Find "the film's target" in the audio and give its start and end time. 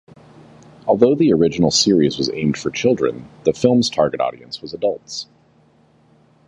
3.45-4.19